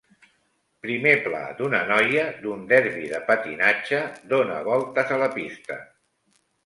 [0.85, 4.01] Primer pla d'una noia d'un derbi de patinatge
[4.33, 5.79] dóna voltes a la pista.